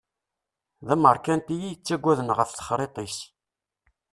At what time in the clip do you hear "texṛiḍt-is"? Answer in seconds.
2.51-3.17